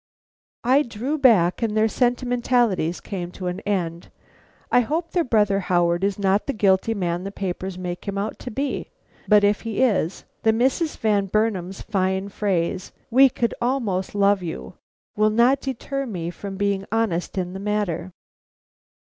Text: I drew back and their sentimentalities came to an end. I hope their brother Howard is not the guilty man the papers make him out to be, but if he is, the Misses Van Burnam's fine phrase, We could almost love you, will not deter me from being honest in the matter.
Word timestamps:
I 0.63 0.81
drew 0.81 1.19
back 1.19 1.61
and 1.61 1.77
their 1.77 1.87
sentimentalities 1.87 2.99
came 3.01 3.29
to 3.33 3.45
an 3.45 3.59
end. 3.67 4.09
I 4.71 4.79
hope 4.79 5.11
their 5.11 5.23
brother 5.23 5.59
Howard 5.59 6.03
is 6.03 6.17
not 6.17 6.47
the 6.47 6.53
guilty 6.53 6.95
man 6.95 7.23
the 7.23 7.31
papers 7.31 7.77
make 7.77 8.05
him 8.07 8.17
out 8.17 8.39
to 8.39 8.49
be, 8.49 8.89
but 9.27 9.43
if 9.43 9.61
he 9.61 9.83
is, 9.83 10.25
the 10.41 10.53
Misses 10.53 10.95
Van 10.95 11.27
Burnam's 11.27 11.83
fine 11.83 12.29
phrase, 12.29 12.93
We 13.11 13.29
could 13.29 13.53
almost 13.61 14.15
love 14.15 14.41
you, 14.41 14.73
will 15.15 15.29
not 15.29 15.61
deter 15.61 16.07
me 16.07 16.31
from 16.31 16.57
being 16.57 16.83
honest 16.91 17.37
in 17.37 17.53
the 17.53 17.59
matter. 17.59 18.11